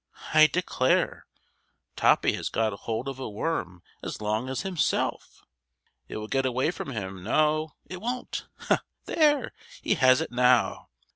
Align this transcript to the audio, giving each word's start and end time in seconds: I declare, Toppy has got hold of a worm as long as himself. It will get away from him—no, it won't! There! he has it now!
I 0.33 0.47
declare, 0.47 1.27
Toppy 1.95 2.33
has 2.33 2.49
got 2.49 2.73
hold 2.73 3.07
of 3.07 3.19
a 3.19 3.29
worm 3.29 3.83
as 4.01 4.19
long 4.19 4.49
as 4.49 4.61
himself. 4.61 5.45
It 6.07 6.17
will 6.17 6.27
get 6.27 6.43
away 6.43 6.71
from 6.71 6.89
him—no, 6.89 7.75
it 7.85 8.01
won't! 8.01 8.47
There! 9.05 9.53
he 9.83 9.93
has 9.93 10.19
it 10.19 10.31
now! 10.31 10.89